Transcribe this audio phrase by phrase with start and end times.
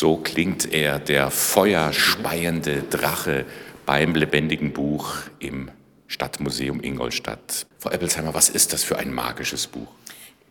[0.00, 3.44] So klingt er, der feuerspeiende Drache
[3.84, 5.70] beim lebendigen Buch im
[6.06, 7.66] Stadtmuseum Ingolstadt.
[7.78, 9.88] Frau Eppelsheimer, was ist das für ein magisches Buch?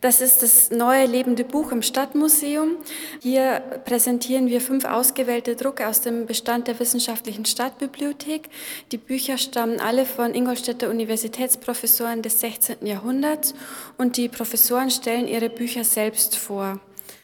[0.01, 2.77] Das ist das neue lebende Buch im Stadtmuseum.
[3.23, 8.49] Hier präsentieren wir fünf ausgewählte Drucke aus dem Bestand der Wissenschaftlichen Stadtbibliothek.
[8.91, 12.85] Die Bücher stammen alle von Ingolstädter Universitätsprofessoren des 16.
[12.85, 13.55] Jahrhunderts
[13.97, 16.79] und die Professoren stellen ihre Bücher selbst vor.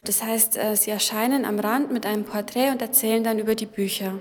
[0.06, 3.66] Das heißt, äh, sie erscheinen am Rand mit einem Porträt und erzählen dann über die
[3.66, 4.14] Bücher.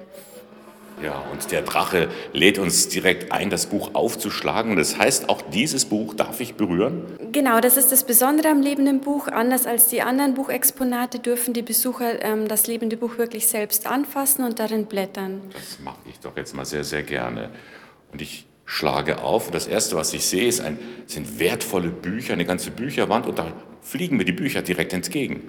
[1.02, 4.76] Ja, und der Drache lädt uns direkt ein, das Buch aufzuschlagen.
[4.76, 7.04] Das heißt, auch dieses Buch darf ich berühren?
[7.32, 9.26] Genau, das ist das Besondere am lebenden Buch.
[9.26, 14.44] Anders als die anderen Buchexponate dürfen die Besucher ähm, das lebende Buch wirklich selbst anfassen
[14.44, 15.42] und darin blättern.
[15.52, 17.50] Das mache ich doch jetzt mal sehr, sehr gerne.
[18.12, 19.50] Und ich schlage auf.
[19.50, 23.26] Das Erste, was ich sehe, ist ein, sind wertvolle Bücher, eine ganze Bücherwand.
[23.26, 23.52] Und da
[23.84, 25.42] fliegen mir die Bücher direkt entgegen.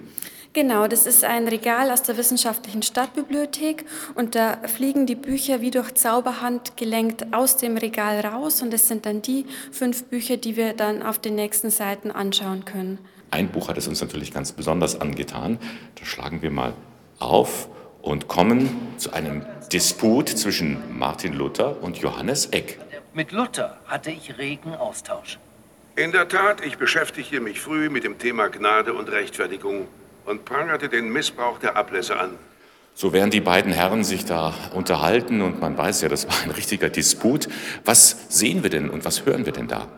[0.52, 3.84] Genau, das ist ein Regal aus der Wissenschaftlichen Stadtbibliothek
[4.14, 8.88] und da fliegen die Bücher wie durch Zauberhand gelenkt aus dem Regal raus und es
[8.88, 12.98] sind dann die fünf Bücher, die wir dann auf den nächsten Seiten anschauen können.
[13.30, 15.58] Ein Buch hat es uns natürlich ganz besonders angetan.
[15.96, 16.72] Da schlagen wir mal
[17.18, 17.68] auf
[18.00, 22.78] und kommen zu einem Disput zwischen Martin Luther und Johannes Eck.
[23.12, 25.38] Mit Luther hatte ich regen Austausch.
[25.98, 29.88] In der Tat, ich beschäftigte mich früh mit dem Thema Gnade und Rechtfertigung
[30.26, 32.32] und prangerte den Missbrauch der Ablässe an.
[32.92, 36.50] So werden die beiden Herren sich da unterhalten und man weiß ja, das war ein
[36.50, 37.48] richtiger Disput.
[37.86, 39.88] Was sehen wir denn und was hören wir denn da?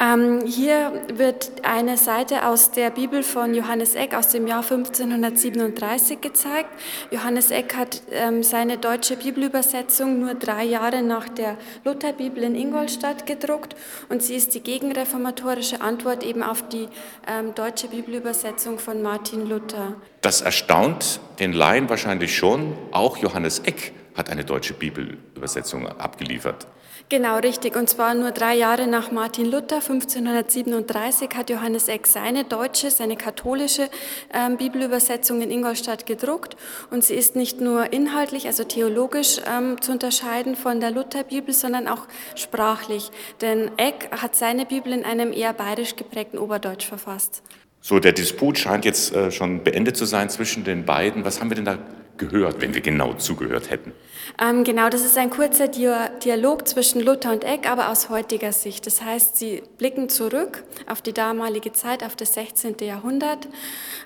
[0.00, 6.20] Ähm, hier wird eine Seite aus der Bibel von Johannes Eck aus dem Jahr 1537
[6.20, 6.70] gezeigt.
[7.10, 13.26] Johannes Eck hat ähm, seine deutsche Bibelübersetzung nur drei Jahre nach der Lutherbibel in Ingolstadt
[13.26, 13.76] gedruckt
[14.08, 16.88] und sie ist die gegenreformatorische Antwort eben auf die
[17.26, 19.94] ähm, deutsche Bibelübersetzung von Martin Luther.
[20.20, 22.76] Das erstaunt den Laien wahrscheinlich schon.
[22.92, 26.66] Auch Johannes Eck hat eine deutsche Bibelübersetzung abgeliefert.
[27.08, 27.76] Genau, richtig.
[27.76, 33.16] Und zwar nur drei Jahre nach Martin Luther, 1537, hat Johannes Eck seine deutsche, seine
[33.16, 33.90] katholische
[34.32, 36.56] ähm, Bibelübersetzung in Ingolstadt gedruckt.
[36.90, 41.88] Und sie ist nicht nur inhaltlich, also theologisch ähm, zu unterscheiden von der Lutherbibel, sondern
[41.88, 43.10] auch sprachlich.
[43.40, 47.42] Denn Eck hat seine Bibel in einem eher bayerisch geprägten Oberdeutsch verfasst.
[47.80, 51.24] So, der Disput scheint jetzt äh, schon beendet zu sein zwischen den beiden.
[51.24, 51.78] Was haben wir denn da
[52.26, 53.92] gehört, wenn wir genau zugehört hätten?
[54.40, 58.86] Ähm, genau, das ist ein kurzer Dialog zwischen Luther und Eck, aber aus heutiger Sicht.
[58.86, 62.76] Das heißt, sie blicken zurück auf die damalige Zeit, auf das 16.
[62.80, 63.48] Jahrhundert,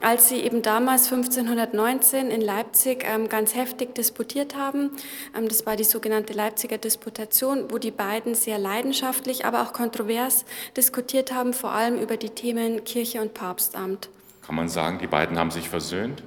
[0.00, 4.90] als sie eben damals 1519 in Leipzig ähm, ganz heftig disputiert haben.
[5.36, 10.44] Ähm, das war die sogenannte Leipziger Disputation, wo die beiden sehr leidenschaftlich, aber auch kontrovers
[10.76, 14.08] diskutiert haben, vor allem über die Themen Kirche und Papstamt.
[14.46, 16.22] Kann man sagen, die beiden haben sich versöhnt?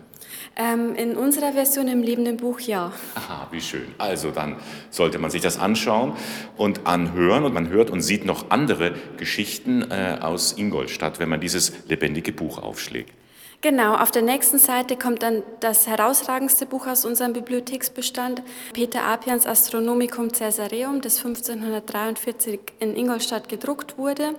[0.55, 2.91] Ähm, in unserer Version im lebenden Buch ja.
[3.15, 3.87] Aha, wie schön.
[3.97, 4.57] Also dann
[4.89, 6.13] sollte man sich das anschauen
[6.57, 11.39] und anhören und man hört und sieht noch andere Geschichten äh, aus Ingolstadt, wenn man
[11.39, 13.18] dieses lebendige Buch aufschlägt.
[13.61, 19.45] Genau, auf der nächsten Seite kommt dann das herausragendste Buch aus unserem Bibliotheksbestand, Peter Apians
[19.45, 24.33] Astronomicum Caesareum, das 1543 in Ingolstadt gedruckt wurde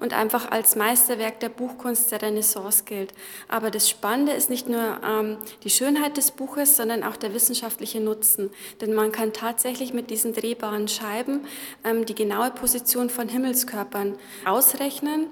[0.00, 3.14] und einfach als Meisterwerk der Buchkunst der Renaissance gilt.
[3.48, 8.00] Aber das Spannende ist nicht nur ähm, die Schönheit des Buches, sondern auch der wissenschaftliche
[8.00, 8.50] Nutzen.
[8.82, 11.46] Denn man kann tatsächlich mit diesen drehbaren Scheiben
[11.82, 15.28] ähm, die genaue Position von Himmelskörpern ausrechnen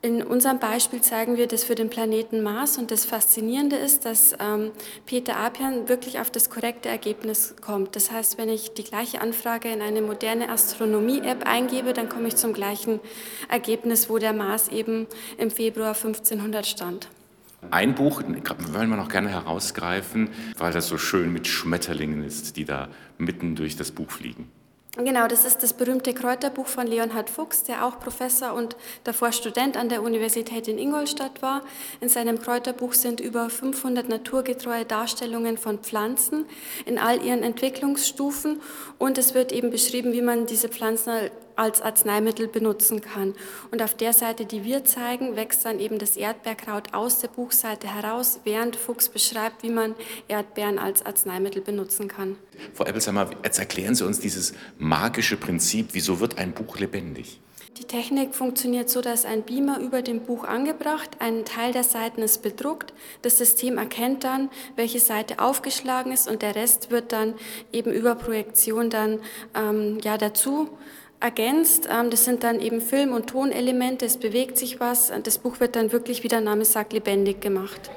[0.00, 4.32] in unserem Beispiel zeigen wir das für den Planeten Mars und das Faszinierende ist, dass
[4.38, 4.70] ähm,
[5.06, 7.96] Peter Apian wirklich auf das korrekte Ergebnis kommt.
[7.96, 12.36] Das heißt, wenn ich die gleiche Anfrage in eine moderne Astronomie-App eingebe, dann komme ich
[12.36, 13.00] zum gleichen
[13.48, 17.08] Ergebnis, wo der Mars eben im Februar 1500 stand.
[17.72, 22.64] Ein Buch wollen wir noch gerne herausgreifen, weil das so schön mit Schmetterlingen ist, die
[22.64, 22.88] da
[23.18, 24.48] mitten durch das Buch fliegen.
[25.00, 29.76] Genau, das ist das berühmte Kräuterbuch von Leonhard Fuchs, der auch Professor und davor Student
[29.76, 31.62] an der Universität in Ingolstadt war.
[32.00, 36.46] In seinem Kräuterbuch sind über 500 naturgetreue Darstellungen von Pflanzen
[36.84, 38.60] in all ihren Entwicklungsstufen
[38.98, 43.34] und es wird eben beschrieben, wie man diese Pflanzen als Arzneimittel benutzen kann.
[43.70, 47.92] Und auf der Seite, die wir zeigen, wächst dann eben das Erdbeerkraut aus der Buchseite
[47.92, 49.94] heraus, während Fuchs beschreibt, wie man
[50.28, 52.36] Erdbeeren als Arzneimittel benutzen kann.
[52.74, 57.40] Frau Ebbelsheimer, jetzt erklären Sie uns dieses magische Prinzip, wieso wird ein Buch lebendig?
[57.78, 62.22] Die Technik funktioniert so, dass ein Beamer über dem Buch angebracht, ein Teil der Seiten
[62.22, 67.34] ist bedruckt, das System erkennt dann, welche Seite aufgeschlagen ist und der Rest wird dann
[67.72, 69.20] eben über Projektion dann
[69.54, 70.76] ähm, ja, dazu
[71.20, 71.88] ergänzt.
[71.90, 75.12] Ähm, das sind dann eben Film- und Tonelemente, es bewegt sich was.
[75.22, 77.90] Das Buch wird dann wirklich, wie der Name sagt, lebendig gemacht.